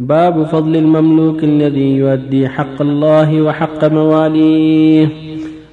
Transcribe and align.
باب 0.00 0.44
فضل 0.44 0.76
المملوك 0.76 1.44
الذي 1.44 1.96
يؤدي 1.96 2.48
حق 2.48 2.82
الله 2.82 3.42
وحق 3.42 3.84
مواليه. 3.84 5.08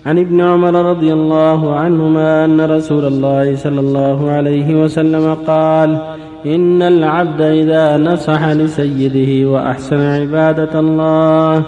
عن 0.06 0.20
ابن 0.20 0.42
عمر 0.42 0.90
رضي 0.90 1.14
الله 1.14 1.76
عنهما 1.76 2.46
أن 2.46 2.62
رسول 2.62 3.06
الله 3.06 3.56
صلى 3.56 3.80
الله 3.80 4.32
عليه 4.32 4.84
وسلم 4.84 5.34
قال 5.34 5.98
إن 6.46 6.82
العبد 6.82 7.42
إذا 7.42 7.98
نصح 7.98 8.48
لسيده 8.50 9.50
وأحسن 9.50 10.00
عبادة 10.00 10.80
الله 10.80 11.64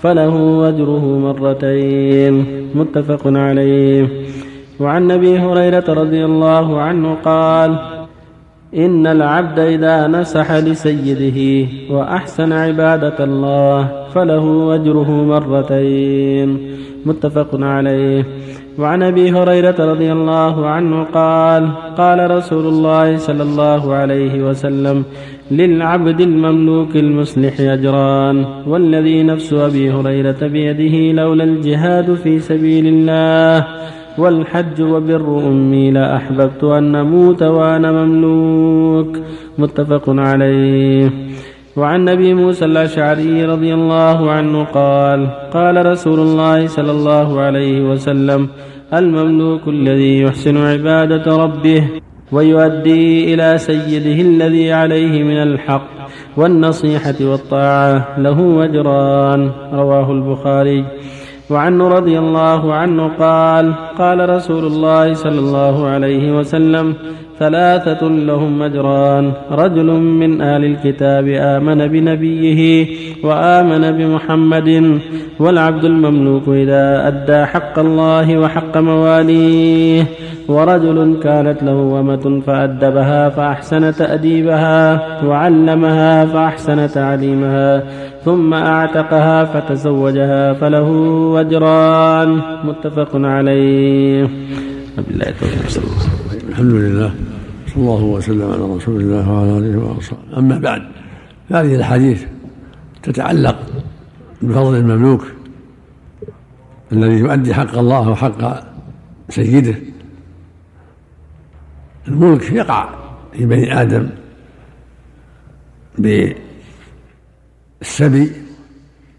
فله 0.00 0.68
أجره 0.68 1.04
مرتين. 1.18 2.44
متفق 2.74 3.22
عليه. 3.26 4.08
وعن 4.80 5.10
أبي 5.10 5.38
هريرة 5.38 5.84
رضي 5.88 6.24
الله 6.24 6.80
عنه 6.80 7.16
قال 7.24 7.91
إن 8.76 9.06
العبد 9.06 9.58
إذا 9.58 10.06
نصح 10.06 10.52
لسيده 10.52 11.68
وأحسن 11.90 12.52
عبادة 12.52 13.24
الله 13.24 14.08
فله 14.14 14.74
أجره 14.74 15.10
مرتين. 15.10 16.58
متفق 17.06 17.48
عليه. 17.54 18.26
وعن 18.78 19.02
أبي 19.02 19.32
هريرة 19.32 19.92
رضي 19.92 20.12
الله 20.12 20.66
عنه 20.66 21.02
قال 21.02 21.70
قال 21.96 22.30
رسول 22.30 22.66
الله 22.66 23.16
صلى 23.16 23.42
الله 23.42 23.94
عليه 23.94 24.48
وسلم 24.48 25.04
للعبد 25.50 26.20
المملوك 26.20 26.96
المصلح 26.96 27.60
أجران 27.60 28.44
والذي 28.66 29.22
نفس 29.22 29.52
أبي 29.52 29.90
هريرة 29.90 30.46
بيده 30.46 31.22
لولا 31.22 31.44
الجهاد 31.44 32.14
في 32.14 32.38
سبيل 32.38 32.86
الله 32.86 33.66
والحج 34.18 34.82
وبر 34.82 35.38
أمي 35.38 35.90
لأحببت 35.90 36.64
أن 36.64 36.94
أموت 36.94 37.42
وأنا 37.42 37.92
مملوك. 37.92 39.18
متفق 39.58 40.04
عليه. 40.08 41.10
وعن 41.76 42.08
ابي 42.08 42.34
موسى 42.34 42.64
الأشعري 42.64 43.44
رضي 43.44 43.74
الله 43.74 44.30
عنه 44.30 44.64
قال 44.64 45.28
قال 45.52 45.86
رسول 45.86 46.20
الله 46.20 46.66
صلى 46.66 46.90
الله 46.90 47.40
عليه 47.40 47.90
وسلم 47.90 48.48
المملوك 48.94 49.68
الذي 49.68 50.20
يحسن 50.20 50.56
عبادة 50.56 51.36
ربه 51.36 51.84
ويؤدي 52.32 53.34
إلى 53.34 53.58
سيده 53.58 54.20
الذي 54.20 54.72
عليه 54.72 55.22
من 55.22 55.36
الحق 55.36 55.88
والنصيحة 56.36 57.14
والطاعة 57.20 58.20
له 58.20 58.64
أجران. 58.64 59.50
رواه 59.72 60.12
البخاري. 60.12 60.84
وعنه 61.52 61.88
رضي 61.88 62.18
الله 62.18 62.74
عنه 62.74 63.10
قال 63.18 63.74
قال 63.98 64.18
رسول 64.36 64.64
الله 64.66 65.14
صلى 65.14 65.38
الله 65.38 65.86
عليه 65.86 66.38
وسلم 66.38 66.94
ثلاثة 67.38 68.08
لهم 68.08 68.62
أجران. 68.62 69.32
رجل 69.50 69.88
من 70.20 70.40
أهل 70.40 70.64
الكتاب 70.64 71.26
آمن 71.28 71.86
بنبيه 71.86 72.60
وآمن 73.24 73.82
بمحمد 73.98 74.98
والعبد 75.40 75.84
المملوك 75.84 76.48
إذا 76.48 77.08
أدى 77.08 77.40
حق 77.52 77.78
الله 77.78 78.38
وحق 78.38 78.74
مواليه. 78.78 80.06
ورجل 80.48 81.20
كانت 81.22 81.62
له 81.62 82.00
أمة 82.00 82.40
فأدبها 82.46 83.28
فأحسن 83.28 83.94
تأديبها 83.94 84.80
وعلمها 85.24 86.26
فأحسن 86.26 86.88
تعليمها 86.88 87.82
ثم 88.24 88.54
أعتقها 88.54 89.44
فتزوجها 89.44 90.52
فله 90.52 90.90
أجران 91.40 92.40
متفق 92.64 93.10
عليه. 93.14 94.28
بالله 95.08 95.32
الحمد 96.48 96.72
لله. 96.72 97.10
صلى 97.66 97.82
الله 97.82 98.04
وسلم 98.04 98.50
على 98.52 98.76
رسول 98.76 99.00
الله 99.00 99.32
وعلى 99.32 99.58
آله 99.58 99.78
وأصحابه. 99.78 100.38
أما 100.38 100.58
بعد 100.58 100.82
هذه 101.50 101.74
الحديث 101.74 102.24
تتعلق 103.02 103.56
بفضل 104.42 104.76
المملوك 104.76 105.24
الذي 106.92 107.18
يؤدي 107.18 107.54
حق 107.54 107.78
الله 107.78 108.10
وحق 108.10 108.62
سيده 109.28 109.74
الملك 112.08 112.52
يقع 112.52 112.88
في 113.32 113.46
بني 113.46 113.80
آدم 113.82 114.08
بالسبي 117.80 118.32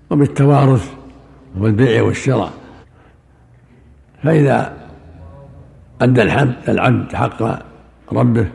وبالتوارث 0.09 0.93
والبيع 1.57 2.01
والشراء. 2.01 2.53
فإذا 4.23 4.77
أدى 6.01 6.21
الحمد 6.21 6.55
العبد 6.67 7.15
حق 7.15 7.59
ربه 8.11 8.47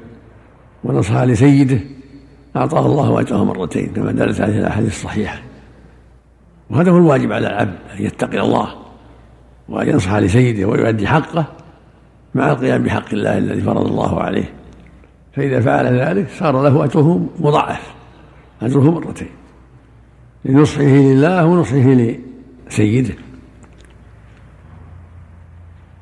ونصح 0.84 1.22
لسيده 1.22 1.80
أعطاه 2.56 2.86
الله 2.86 3.20
أجره 3.20 3.44
مرتين 3.44 3.86
كما 3.86 4.12
دلت 4.12 4.40
عليه 4.40 4.58
الأحاديث 4.58 4.90
الصحيحة. 4.90 5.42
وهذا 6.70 6.90
هو 6.90 6.96
الواجب 6.96 7.32
على 7.32 7.46
العبد 7.46 7.78
أن 7.98 8.04
يتقي 8.04 8.40
الله 8.40 8.74
وأن 9.68 9.88
ينصح 9.88 10.14
لسيده 10.14 10.68
ويؤدي 10.68 11.06
حقه. 11.06 11.46
مع 12.34 12.50
القيام 12.50 12.82
بحق 12.82 13.12
الله 13.12 13.38
الذي 13.38 13.60
فرض 13.60 13.86
الله 13.86 14.20
عليه. 14.20 14.52
فإذا 15.32 15.60
فعل 15.60 15.86
ذلك 15.86 16.28
صار 16.30 16.62
له 16.62 16.84
أجره 16.84 17.28
مضاعف 17.38 17.92
أجره 18.62 18.90
مرتين 18.90 19.28
لنصحه 20.44 20.82
لله 20.82 21.46
ونصحه 21.46 22.14
لسيده. 22.68 23.14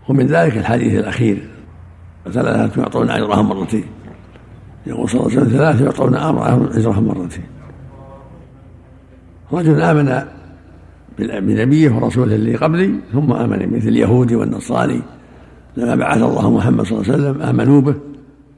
ومن 0.09 0.27
ذلك 0.27 0.57
الحديث 0.57 0.95
الأخير 0.95 1.49
ثلاثة 2.33 2.83
يعطون 2.83 3.11
أجرهم 3.11 3.49
مرتين؟ 3.49 3.85
يقول 4.87 5.09
صلى 5.09 5.21
الله 5.21 5.31
عليه 5.31 5.41
وسلم 5.41 5.59
ثلاثة 5.59 5.85
يعطون 5.85 6.15
أجرهم 6.77 7.05
مرتين. 7.05 7.45
رجل 9.53 9.83
آمن 9.83 10.23
بنبيه 11.19 11.91
ورسوله 11.91 12.35
الذي 12.35 12.57
قبلي 12.57 12.95
ثم 13.13 13.33
آمن 13.33 13.77
مثل 13.77 13.89
اليهودي 13.89 14.37
والنصاري 14.37 15.03
لما 15.77 15.95
بعث 15.95 16.23
الله 16.23 16.51
محمد 16.51 16.85
صلى 16.85 16.99
الله 16.99 17.13
عليه 17.13 17.23
وسلم 17.23 17.43
آمنوا 17.43 17.81
به 17.81 17.95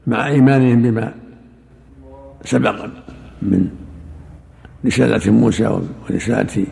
مع 0.07 0.27
إيمانهم 0.27 0.81
بما 0.81 1.13
سبق 2.45 2.85
من 3.41 3.69
رسالة 4.85 5.31
موسى 5.31 5.79
ورسالة 6.09 6.65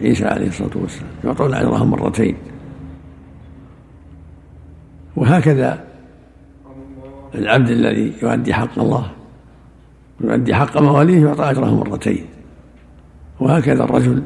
عيسى 0.00 0.24
عليه 0.24 0.48
الصلاة 0.48 0.70
والسلام. 0.74 1.10
يعطون 1.24 1.54
أجرهم 1.54 1.90
مرتين. 1.90 2.36
وهكذا 5.16 5.84
العبد 7.34 7.70
الذي 7.70 8.12
يؤدي 8.22 8.54
حق 8.54 8.78
الله 8.78 9.10
يؤدي 10.20 10.54
حق 10.54 10.82
مواليه 10.82 11.26
يعطى 11.26 11.50
أجره 11.50 11.74
مرتين. 11.74 12.24
وهكذا 13.40 13.84
الرجل 13.84 14.22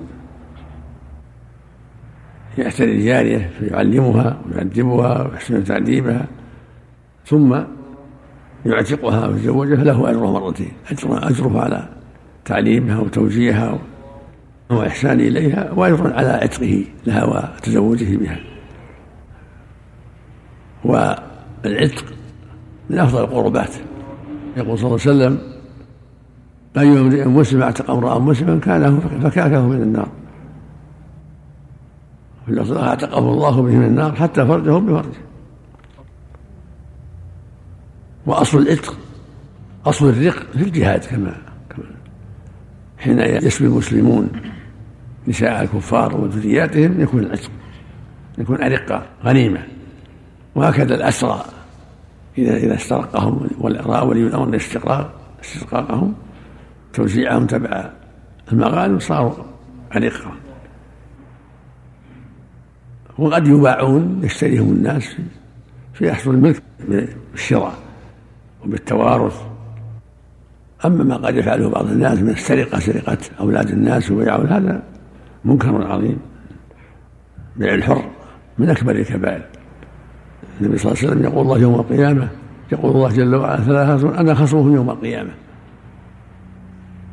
يعتني 2.58 2.92
الجارية 2.92 3.50
فيعلمها 3.58 4.38
ويؤدبها 4.46 5.28
ويحسن 5.28 5.64
تعذيبها 5.64 6.26
ثم 7.26 7.60
يعتقها 8.66 9.26
ويتزوجها 9.26 9.84
له 9.84 10.10
أجره 10.10 10.32
مرتين 10.32 10.72
أجر 10.90 11.28
أجره 11.28 11.60
على 11.60 11.88
تعليمها 12.44 12.98
وتوجيهها 12.98 13.78
وإحسان 14.70 15.20
إليها 15.20 15.72
وأجر 15.72 16.12
على 16.12 16.28
عتقه 16.28 16.84
لها 17.06 17.24
وتزوجه 17.24 18.16
بها. 18.16 18.38
والعتق 20.84 22.04
من 22.90 22.98
أفضل 22.98 23.20
القربات. 23.20 23.70
يقول 24.56 24.78
صلى 24.78 24.86
الله 24.86 25.00
عليه 25.06 25.10
وسلم 25.10 25.38
أي 26.78 27.00
امرئ 27.00 27.24
مسلم 27.28 27.62
اعتق 27.62 27.90
امرأ 27.90 28.18
مسلما 28.18 28.60
كان 28.60 29.00
فكاكه 29.22 29.66
من 29.68 29.82
النار. 29.82 30.08
في 32.46 32.52
اللفظ 32.52 32.72
اعتقه 32.72 33.18
الله 33.18 33.62
به 33.62 33.72
من 33.76 33.84
النار 33.84 34.14
حتى 34.14 34.46
فرجه 34.46 34.78
بفرجه 34.78 35.20
وأصل 38.26 38.58
العتق 38.58 38.96
أصل 39.86 40.08
الرق 40.08 40.36
في 40.52 40.62
الجهاد 40.62 41.04
كما 41.04 41.36
كما 41.70 41.84
حين 42.98 43.18
يسبي 43.18 43.66
المسلمون 43.66 44.30
نساء 45.28 45.62
الكفار 45.62 46.16
وذرياتهم 46.16 47.00
يكون 47.00 47.20
العتق 47.20 47.50
يكون 48.38 48.62
أرقة 48.62 49.06
غنيمة. 49.24 49.62
وهكذا 50.54 50.94
الأسرى 50.94 51.44
إذا 52.38 52.56
إذا 52.56 52.74
استرقهم 52.74 53.48
ورأى 53.58 54.06
ولي 54.06 54.20
الأمر 54.20 54.48
الاستقراق 54.48 55.14
استرقاقهم 55.44 56.14
توزيعهم 56.92 57.46
تبع 57.46 57.90
المغانم 58.52 58.98
صاروا 58.98 59.32
أرقة. 59.96 60.32
وقد 63.18 63.48
يباعون 63.48 64.20
يشتريهم 64.22 64.72
الناس 64.72 65.16
فيحصل 65.94 66.30
الملك 66.30 66.62
بالشراء 66.88 67.74
وبالتوارث. 68.64 69.42
أما 70.84 71.04
ما 71.04 71.16
قد 71.16 71.36
يفعله 71.36 71.70
بعض 71.70 71.86
الناس 71.86 72.18
من 72.18 72.30
السرقة 72.30 72.78
سرقة 72.78 73.18
أولاد 73.40 73.70
الناس 73.70 74.10
وبيعهم 74.10 74.46
هذا 74.46 74.82
منكر 75.44 75.92
عظيم. 75.92 76.18
بيع 77.56 77.74
الحر 77.74 78.04
من 78.58 78.70
أكبر 78.70 78.92
الكبائر. 78.92 79.42
النبي 80.60 80.78
صلى 80.78 80.92
الله 80.92 81.02
عليه 81.02 81.12
وسلم 81.12 81.24
يقول 81.24 81.42
الله 81.42 81.58
يوم 81.58 81.74
القيامة 81.74 82.28
يقول 82.72 82.96
الله 82.96 83.08
جل 83.08 83.34
وعلا 83.34 83.60
ثلاثة 83.60 84.20
أنا 84.20 84.34
خصمهم 84.34 84.74
يوم 84.74 84.90
القيامة. 84.90 85.30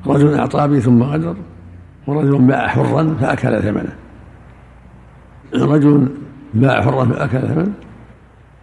رجل 0.07 0.33
أعطى 0.33 0.67
بي 0.67 0.81
ثم 0.81 1.03
غدر 1.03 1.35
ورجل 2.07 2.37
باع 2.37 2.67
حرا 2.67 3.15
فأكل 3.21 3.61
ثمنه. 3.61 3.95
رجل 5.53 6.07
باع 6.53 6.81
حرا 6.81 7.05
فأكل 7.05 7.47
ثمنه 7.47 7.73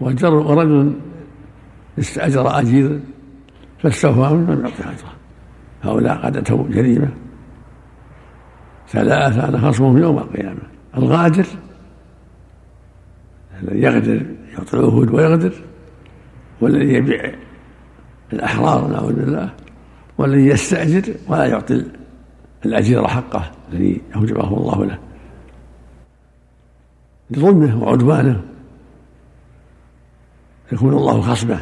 ورجل 0.00 0.92
استأجر 1.98 2.58
أجير 2.60 3.00
فاستوفاه 3.78 4.32
لم 4.32 4.60
يعطي 4.64 4.82
أجره. 4.82 5.12
هؤلاء 5.82 6.16
قد 6.16 6.36
أتوا 6.36 6.68
جريمة. 6.68 7.08
ثلاثة 8.88 9.48
أنا 9.48 9.58
خصمهم 9.58 9.98
يوم 9.98 10.18
القيامة. 10.18 10.60
الغادر 10.96 11.46
الذي 13.62 13.82
يغدر 13.82 14.26
يعطي 14.52 14.76
العهود 14.76 15.10
ويغدر 15.10 15.52
والذي 16.60 16.94
يبيع 16.94 17.32
الأحرار 18.32 18.88
نعوذ 18.88 19.12
بالله 19.12 19.50
والذي 20.18 20.46
يستأجر 20.46 21.14
ولا 21.28 21.44
يعطي 21.44 21.84
الأجير 22.66 23.08
حقه 23.08 23.50
الذي 23.72 24.02
أوجبه 24.16 24.48
الله 24.48 24.84
له. 24.84 24.98
لظلمه 27.30 27.82
وعدوانه. 27.82 28.42
يكون 30.72 30.92
الله 30.92 31.20
خصمه 31.20 31.60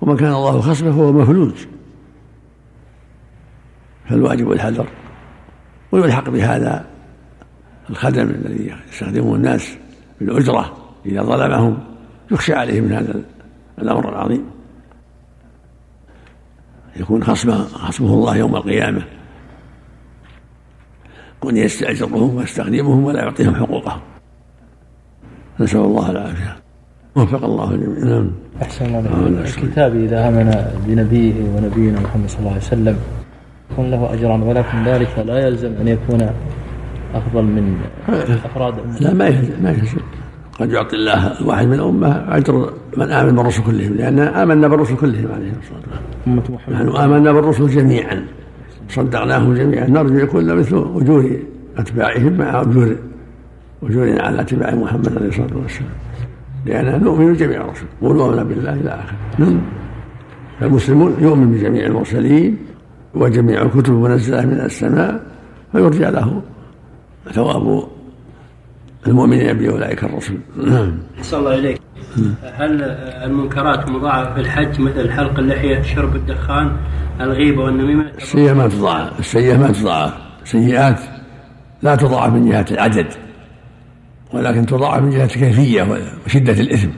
ومن 0.00 0.16
كان 0.16 0.32
الله 0.32 0.60
خصمه 0.60 0.90
فهو 0.90 1.12
مفلوج 1.12 1.66
فالواجب 4.08 4.52
الحذر 4.52 4.88
ويلحق 5.92 6.28
بهذا 6.28 6.86
الخدم 7.90 8.30
الذي 8.30 8.74
يستخدمه 8.92 9.34
الناس 9.34 9.76
بالأجرة 10.20 10.76
إذا 11.06 11.22
ظلمهم. 11.22 11.78
يخشى 12.30 12.54
عليه 12.54 12.80
من 12.80 12.92
هذا 12.92 13.22
الأمر 13.78 14.08
العظيم. 14.08 14.50
يكون 16.96 17.24
خصمه 17.24 17.64
خصمه 17.64 18.14
الله 18.14 18.36
يوم 18.36 18.56
القيامة. 18.56 19.02
كون 21.40 21.56
يستأجرهم 21.56 22.34
ويستخدمهم 22.36 23.04
ولا 23.04 23.22
يعطيهم 23.22 23.54
حقوقهم. 23.54 24.00
نسأل 25.60 25.80
الله 25.80 26.10
العافية. 26.10 26.56
وفق 27.16 27.44
الله 27.44 27.74
الجميع. 27.74 28.04
نعم. 28.04 28.30
أحسن 28.62 28.84
الله 28.84 29.28
الكتاب 29.40 29.96
إذا 29.96 30.28
آمن 30.28 30.48
بنبيه 30.86 31.34
ونبينا 31.56 32.00
محمد 32.00 32.28
صلى 32.28 32.38
الله 32.38 32.50
عليه 32.50 32.60
وسلم 32.60 32.96
يكون 33.70 33.90
له 33.90 34.14
أجران 34.14 34.42
ولكن 34.42 34.84
ذلك 34.84 35.24
لا 35.26 35.46
يلزم 35.46 35.72
أن 35.80 35.88
يكون 35.88 36.30
أفضل 37.14 37.42
من 37.42 37.74
أفراد 38.44 38.74
لا 39.00 39.14
ما 39.14 39.26
يلزم 39.26 39.62
ما 39.62 39.70
يلزم. 39.70 39.98
قد 40.60 40.70
يعطي 40.70 40.96
الله 40.96 41.40
الواحد 41.40 41.66
من 41.66 41.74
الأمة 41.74 42.36
أجر 42.36 42.72
من 42.96 43.10
آمن 43.10 43.36
بالرسل 43.36 43.62
كلهم 43.62 43.94
لأن 43.94 44.18
آمنا 44.18 44.68
بالرسل 44.68 44.96
كلهم 44.96 45.28
عليه 45.34 45.52
الصلاة 45.62 45.82
والسلام. 46.26 46.88
نحن 46.88 46.96
آمنا 46.96 47.32
بالرسل 47.32 47.66
جميعا. 47.66 48.26
صدقناهم 48.88 49.54
جميعا. 49.54 49.86
نرجو 49.86 50.18
يكون 50.18 50.54
مثل 50.54 50.76
أجور 50.96 51.36
أتباعهم 51.76 52.32
مع 52.32 52.60
أجور 52.60 52.96
أجورنا 53.82 54.22
على 54.22 54.40
اتباع 54.40 54.74
محمد 54.74 55.16
عليه 55.16 55.28
الصلاة 55.28 55.56
والسلام. 55.56 55.90
لأننا 56.66 56.98
نؤمن 56.98 57.32
بجميع 57.32 57.60
الرسل 57.60 57.86
قولوا 58.02 58.28
آمنا 58.28 58.42
بالله 58.42 58.72
إلى 58.72 58.90
آخره 58.90 59.16
نعم. 59.38 59.60
فالمسلمون 60.60 61.16
يؤمن 61.20 61.52
بجميع 61.52 61.86
المرسلين 61.86 62.56
وجميع 63.14 63.62
الكتب 63.62 63.92
المنزلة 63.92 64.46
من 64.46 64.60
السماء 64.60 65.22
فيرجى 65.72 66.04
له 66.04 66.42
ثواب 67.32 67.82
المؤمنين 69.06 69.52
بأولئك 69.52 70.04
الرسل. 70.04 70.38
نعم. 70.66 70.92
الله 71.32 71.54
إليك. 71.54 71.80
هل 72.42 72.82
المنكرات 73.24 73.88
مضاعفة 73.88 74.34
في 74.34 74.40
الحج 74.40 74.80
مثل 74.80 75.10
حلق 75.10 75.38
اللحية 75.38 75.82
شرب 75.82 76.16
الدخان 76.16 76.76
الغيبة 77.20 77.64
والنميمة؟ 77.64 78.04
السيئة 78.18 78.52
ما 78.52 78.68
تضاعف 78.68 79.20
السيئة 79.20 79.56
ما 79.56 79.72
تضاعف. 79.72 80.12
سيئات 80.44 81.00
لا 81.82 81.96
تضاعف 81.96 82.32
من 82.32 82.48
جهة 82.48 82.66
العدد. 82.70 83.06
ولكن 84.32 84.66
تضاعف 84.66 85.02
من 85.02 85.10
جهة 85.10 85.24
الكيفية 85.24 85.86
وشدة 86.26 86.52
الإثم. 86.52 86.88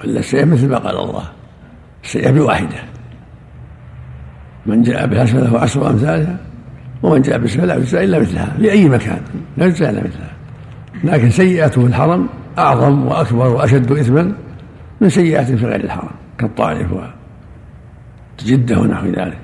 ولا 0.00 0.18
السيئة 0.18 0.44
مثل 0.44 0.68
ما 0.68 0.78
قال 0.78 0.96
الله. 0.96 1.24
السيئة 2.04 2.30
بواحدة. 2.30 2.76
من 4.66 4.82
جاء 4.82 5.06
بالحسنة 5.06 5.40
له 5.40 5.60
عشر 5.60 5.90
أمثالها 5.90 6.36
ومن 7.02 7.22
جاء 7.22 7.38
بالسيئة 7.38 7.64
لا 7.64 7.74
يجزى 7.74 8.04
إلا 8.04 8.18
مثلها 8.18 8.56
في 8.58 8.72
أي 8.72 8.88
مكان 8.88 9.20
لا 9.56 9.66
يجزى 9.66 9.90
إلا 9.90 10.00
مثلها. 10.00 10.32
لكن 11.04 11.30
سيئته 11.30 11.80
في 11.80 11.86
الحرم 11.86 12.28
أعظم 12.58 13.06
وأكبر 13.06 13.48
وأشد 13.48 13.92
إثما 13.92 14.32
من 15.00 15.08
سيئات 15.08 15.46
في 15.52 15.66
غير 15.66 15.84
الحرم 15.84 16.10
كالطائف 16.38 16.86
وجدة 18.42 18.80
ونحو 18.80 19.06
ذلك. 19.06 19.38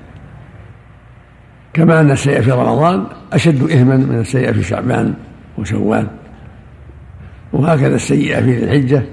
كما 1.73 1.99
أن 1.99 2.11
السيئة 2.11 2.41
في 2.41 2.51
رمضان 2.51 3.05
أشد 3.33 3.63
إثما 3.63 3.97
من 3.97 4.19
السيئة 4.19 4.51
في 4.51 4.63
شعبان 4.63 5.13
وشوال. 5.57 6.07
وهكذا 7.53 7.95
السيئة 7.95 8.41
في 8.41 8.55
ذي 8.55 8.63
الحجة 8.63 9.03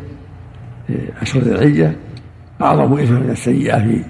في 0.87 1.23
أشهر 1.23 1.43
ذي 1.43 1.53
الحجة. 1.53 1.93
أعظم 2.63 2.99
إثما 2.99 3.19
من 3.19 3.31
السيئة 3.31 3.79
في 3.79 4.05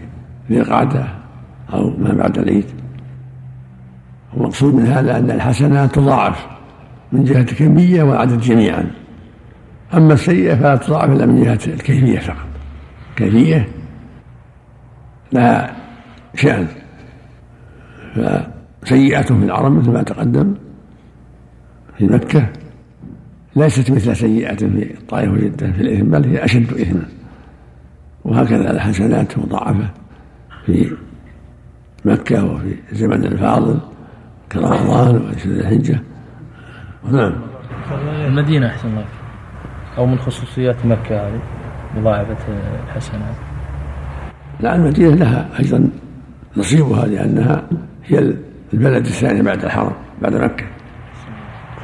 ذي 0.50 0.61
القعدة 0.61 1.09
أو 1.73 1.91
ما 1.91 2.15
بعد 2.15 2.38
العيد. 2.38 2.65
المقصود 4.37 4.75
من 4.75 4.87
هذا 4.87 5.19
أن 5.19 5.31
الحسنات 5.31 5.94
تضاعف 5.94 6.47
من 7.12 7.25
جهة 7.25 7.41
الكمية 7.41 8.03
والعدد 8.03 8.41
جميعا. 8.41 8.91
أما 9.94 10.12
السيئة 10.15 10.55
فلا 10.55 10.77
تضاعف 10.77 11.11
إلا 11.11 11.27
من 11.27 11.43
جهة 11.43 11.59
الكيفية 11.67 12.19
فقط. 12.19 12.47
كيفية 13.17 13.69
لها 15.32 15.77
شأن. 16.35 16.67
فسيئته 18.15 19.38
في 19.38 19.44
العرب 19.44 19.73
مثل 19.73 19.91
ما 19.91 20.03
تقدم 20.03 20.55
في 21.99 22.06
مكة. 22.06 22.49
ليست 23.56 23.91
مثل 23.91 24.17
سيئة 24.17 24.56
في 24.56 24.95
الطائف 24.95 25.31
وجدة 25.31 25.73
في 25.73 25.81
الإثم 25.81 26.11
بل 26.11 26.25
هي 26.25 26.45
أشد 26.45 26.73
إثما. 26.73 27.05
وهكذا 28.25 28.71
الحسنات 28.71 29.39
مضاعفة 29.39 29.91
في 30.67 30.93
مكة 32.05 32.45
وفي 32.45 32.75
الزمن 32.93 33.25
الفاضل 33.25 33.79
كرمضان 34.53 35.23
وعشر 35.23 35.51
الحجة. 35.51 36.01
نعم. 37.12 37.33
المدينة 38.27 38.67
أحسن 38.67 38.89
الله 38.89 39.05
أو 39.99 40.06
من 40.06 40.19
خصوصيات 40.19 40.77
مكة 40.87 41.29
هذه 41.29 41.41
مضاعفة 41.97 42.37
الحسنات. 42.87 43.35
لا 44.61 44.77
المدينة 44.77 45.15
لها 45.15 45.49
أيضا 45.61 45.91
نصيبها 46.56 47.06
لأنها 47.06 47.62
هي 48.05 48.35
البلد 48.75 49.06
الثاني 49.06 49.43
بعد 49.43 49.65
الحرم 49.65 49.93
بعد 50.23 50.35
مكة. 50.35 50.65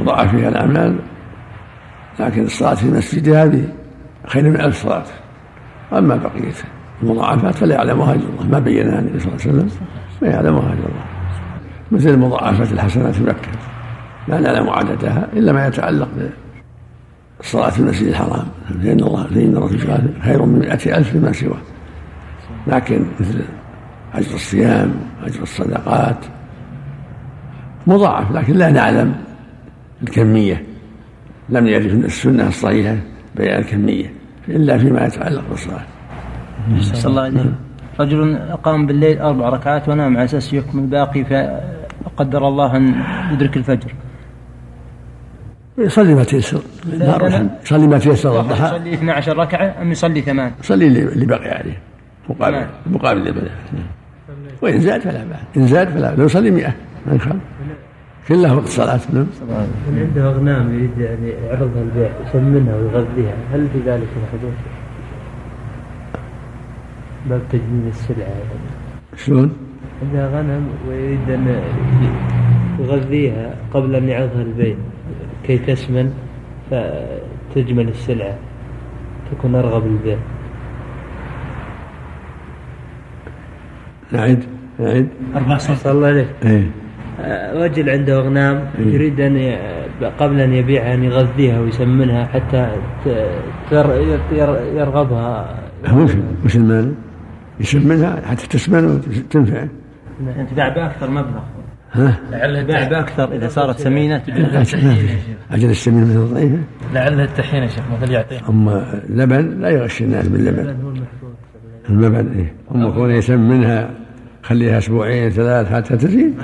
تضاعف 0.01 0.31
فيها 0.31 0.49
الأعمال 0.49 0.99
لكن 2.19 2.45
الصلاة 2.45 2.75
في 2.75 2.85
المسجد 2.85 3.29
هذه 3.29 3.65
خير 4.27 4.51
من 4.51 4.61
ألف 4.61 4.83
صلاة. 4.83 5.05
أما 5.93 6.17
بقية 6.17 6.53
المضاعفات 7.03 7.55
فلا 7.55 7.75
يعلمها 7.75 8.15
إلا 8.15 8.29
الله. 8.29 8.47
ما 8.47 8.59
بينها 8.59 8.99
النبي 8.99 9.21
صلى 9.21 9.33
الله 9.33 9.43
عليه 9.47 9.55
وسلم 9.55 9.71
ما 10.23 10.29
يعلمها 10.29 10.73
إلا 10.73 10.73
الله. 10.73 11.05
مثل 11.93 12.19
مضاعفة 12.19 12.75
الحسنات 12.75 13.15
في 13.15 13.23
مكة. 13.23 13.49
لا 14.29 14.41
نعلم 14.41 14.71
عددها 14.71 15.29
إلا 15.33 15.53
ما 15.53 15.67
يتعلق 15.67 16.09
بالصلاة 17.39 17.71
في 17.71 17.81
المسجد 17.81 18.07
الحرام. 18.07 18.47
فإن 18.69 19.01
الله 19.01 19.25
فإن 19.25 19.57
الرسول 19.57 19.81
خير 20.23 20.45
من 20.45 20.59
مئة 20.59 20.97
ألف 20.97 21.11
فيما 21.11 21.33
سواه. 21.33 21.61
لكن 22.67 23.05
مثل 23.21 23.41
أجر 24.15 24.35
الصيام 24.35 24.95
أجر 25.23 25.43
الصدقات 25.43 26.25
مضاعف 27.87 28.33
لكن 28.33 28.53
لا 28.53 28.71
نعلم 28.71 29.15
الكمية. 30.03 30.70
لم 31.51 31.67
يرد 31.67 32.05
السنة 32.05 32.49
الصحيحة 32.49 32.97
بيان 33.37 33.59
الكمية 33.59 34.13
إلا 34.49 34.79
فيما 34.79 35.07
يتعلق 35.07 35.45
بالصلاة. 35.51 35.83
صلى 36.81 37.11
الله 37.11 37.23
عليه 37.23 37.55
رجل 38.01 38.39
قام 38.63 38.87
بالليل 38.87 39.19
أربع 39.19 39.49
ركعات 39.49 39.89
ونام 39.89 40.17
على 40.17 40.25
أساس 40.25 40.53
يكمل 40.53 40.83
الباقي 40.83 41.25
فقدر 42.05 42.49
الله 42.49 42.77
أن 42.77 42.95
يدرك 43.33 43.57
الفجر. 43.57 43.95
يصلي 45.79 46.15
ما 46.15 46.25
تيسر. 46.25 46.61
يصلي 47.63 47.87
ما 47.87 47.99
تيسر 47.99 48.41
الضحى. 48.41 48.65
يصلي 48.65 48.95
12 48.95 49.39
ركعة 49.39 49.75
أم 49.83 49.93
يصلي 49.93 50.21
ثمان؟ 50.21 50.53
يصلي 50.61 50.87
اللي 50.87 51.27
بقي 51.27 51.51
عليه. 51.51 51.79
مقابل 52.29 52.67
مقابل 52.87 53.21
اللي 53.21 53.33
بقي 53.33 53.51
وإن 54.63 54.81
زاد 54.81 55.01
فلا 55.01 55.25
بأس. 55.25 55.39
إن 55.57 55.67
زاد 55.67 55.89
فلا 55.89 56.15
لو 56.15 56.25
يصلي 56.25 56.51
100 56.51 56.75
ما 57.07 57.15
يخالف. 57.15 57.43
كلها 58.31 58.53
وقت 58.53 58.67
صلاة 58.67 59.01
نعم. 59.13 59.27
من 59.91 60.07
عنده 60.09 60.31
أغنام 60.31 60.75
يريد 60.75 60.99
يعني 60.99 61.29
يعرضها 61.29 61.83
البيع 61.83 62.11
يسمنها 62.27 62.77
ويغذيها. 62.77 63.35
هل 63.53 63.69
في 63.73 63.79
ذلك 63.79 64.09
الحدود؟ 64.23 64.55
باب 67.29 67.41
تجميل 67.51 67.89
السلعة. 67.89 68.29
شلون؟ 69.17 69.53
عندها 70.03 70.41
غنم 70.41 70.69
ويريد 70.89 71.31
أن 71.31 71.63
يغذيها 72.81 73.55
قبل 73.75 73.95
أن 73.95 74.09
يعرضها 74.09 74.43
البيع 74.43 74.77
كي 75.47 75.59
تسمن 75.59 76.15
فتجمل 76.71 77.89
السلعة 77.89 78.35
تكون 79.31 79.55
أرغب 79.55 79.87
البيع 79.87 80.19
نعد 84.13 84.45
عيد 84.81 85.09
أربع 85.37 85.59
صلى 85.59 85.93
الله 85.93 86.07
عليه. 86.07 86.29
إيه. 86.45 86.80
رجل 87.55 87.91
عنده 87.91 88.17
أغنام 88.17 88.65
يريد 88.79 89.21
أن 89.21 89.57
قبل 90.19 90.41
أن 90.41 90.53
يبيعها 90.53 90.95
أن 90.95 91.05
يغذيها 91.05 91.61
ويسمنها 91.61 92.25
حتى 92.27 92.71
ت- 93.05 93.29
تر- 93.71 93.95
ير- 94.33 94.61
يرغبها. 94.75 95.55
هو 95.87 96.03
وش 96.03 96.11
وش 96.45 96.57
المال؟ 96.57 96.95
يسمنها 97.61 98.21
حتى 98.27 98.47
تسمن 98.47 98.85
وتنفع. 98.85 99.67
تباع 100.51 100.69
بأكثر 100.69 101.11
مبلغ. 101.11 101.41
ها؟ 101.93 102.19
لعلها 102.31 102.63
تباع 102.63 102.89
بأكثر 102.89 103.33
إذا 103.35 103.49
صارت 103.49 103.79
سمينة 103.79 104.23
أجل 105.51 105.71
السمين 105.71 106.05
مثل 106.05 106.19
الضعيفة 106.19 106.59
لعلها 106.95 107.25
التحين 107.25 107.63
يا 107.63 107.69
شيخ 107.69 107.85
مثل 108.03 108.13
يعطيها. 108.13 108.41
أما 108.49 109.01
اللبن 109.09 109.61
لا 109.61 109.69
يغش 109.69 110.03
الناس 110.03 110.29
باللبن. 110.29 110.77
اللبن 111.91 112.33
إيه. 112.39 112.53
أما 112.75 112.91
كونه 112.91 113.15
يسمنها 113.15 113.91
خليها 114.43 114.79
أسبوعين 114.79 115.31
ثلاث 115.31 115.73
حتى 115.73 115.97
تزيد. 115.97 116.35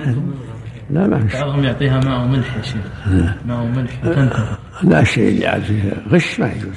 لا 0.90 1.06
ما 1.06 1.26
في 1.26 1.40
بعضهم 1.40 1.64
يعطيها 1.64 2.00
ماء 2.00 2.24
وملح 2.24 2.56
يا 2.56 2.62
شيخ. 2.62 3.08
ماء 3.46 3.60
وملح 3.62 3.92
لا 4.82 5.00
الشيء 5.00 5.28
اللي 5.28 5.46
عاد 5.46 5.62
فيه 5.62 5.92
غش 6.10 6.40
ما 6.40 6.46
يجوز. 6.46 6.76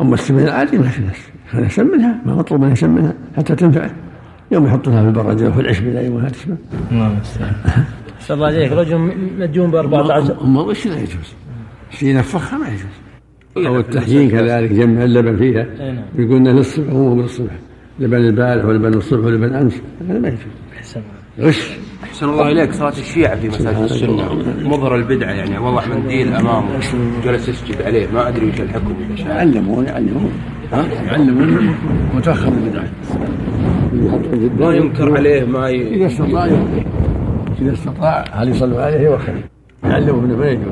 أما 0.00 0.14
السمن 0.14 0.42
العادي 0.42 0.78
ما 0.78 0.88
في 0.88 1.02
ناس 1.02 1.16
يسمنها 1.54 2.20
ما 2.26 2.34
مطلوب 2.34 2.60
منها 2.60 2.72
يسمنها 2.72 3.14
حتى 3.36 3.54
تنفع. 3.54 3.90
يوم 4.52 4.66
يحطونها 4.66 5.02
في 5.02 5.08
البرد 5.08 5.42
وفي 5.42 5.60
العشب 5.60 5.86
لا 5.86 6.00
يوم 6.00 6.28
تسمن 6.28 6.56
الله 6.92 7.06
المستعان 7.06 7.54
الله 8.30 8.46
عليك 8.46 8.72
رجل 8.72 8.98
مديون 9.38 9.70
ب 9.70 9.74
14 9.74 10.44
أما 10.44 10.60
الغش 10.60 10.86
لا 10.86 10.98
يجوز؟ 10.98 11.34
شيء 11.90 12.08
ينفخها 12.08 12.58
ما 12.58 12.68
يجوز. 12.68 13.66
أو 13.66 13.78
التحيين 13.80 14.30
كذلك 14.30 14.72
جمع 14.72 15.04
اللبن 15.04 15.36
فيها. 15.36 15.92
نعم. 15.92 16.04
يقول 16.14 16.38
لنا 16.40 16.50
للصبح 16.50 16.92
وهو 16.92 17.14
من 17.14 17.24
الصبح. 17.24 17.52
لبن 17.98 18.16
البارح 18.16 18.64
ولبن 18.64 18.94
الصبح 18.94 19.24
ولبن 19.24 19.54
أمس. 19.54 19.82
هذا 20.08 20.18
ما 20.18 20.28
يجوز. 20.28 20.96
غش. 21.40 21.70
أحسن 22.16 22.28
الله 22.28 22.52
إليك. 22.52 22.72
صلاة 22.72 22.98
الشيعة 22.98 23.36
في 23.36 23.48
مساجد 23.48 23.78
السنة. 23.78 24.34
مظهر 24.64 24.96
البدعة 24.96 25.30
يعني. 25.30 25.58
وضع 25.58 25.86
منديل 25.86 26.34
أمامه. 26.34 26.68
جلس 27.24 27.48
يسجد 27.48 27.82
عليه. 27.82 28.06
ما 28.14 28.28
أدري 28.28 28.50
وش 28.50 28.60
الحكم 28.60 28.94
إذا 29.06 29.16
شاء. 29.16 29.28
يعلمون 29.28 29.84
يعلمون 29.84 30.32
ها؟ 30.72 30.84
يعلمون 31.06 31.74
متأخر. 32.14 32.48
البدعة 32.48 32.84
ما 34.58 34.74
ينكر 34.74 35.16
عليه 35.16 35.44
ما 35.44 35.68
ي... 35.68 35.94
إذا 35.94 36.06
استطاع 36.06 36.44
إذا 37.62 37.72
استطاع 37.72 38.24
هل 38.32 38.48
يصلوا 38.48 38.82
عليه 38.82 38.98
يوخر 38.98 39.34
يعلموا 39.84 40.20
ابنه 40.20 40.36
ما 40.36 40.46
يجوز 40.46 40.64